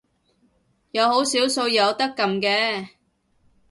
[0.93, 2.87] 有好少數有得撳嘅